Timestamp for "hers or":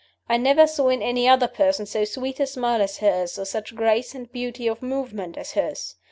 2.97-3.45